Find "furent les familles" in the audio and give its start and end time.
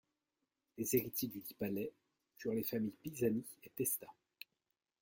2.39-2.95